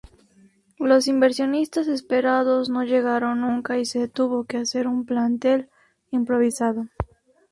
Los 0.79 1.05
inversionistas 1.07 1.87
esperados 1.87 2.69
no 2.71 2.83
llegaron 2.83 3.41
nunca 3.41 3.77
y 3.77 3.85
se 3.85 4.07
tuvo 4.07 4.45
que 4.45 4.57
hacer 4.57 4.87
un 4.87 5.05
plantel 5.05 5.69
improvisado. 6.09 6.87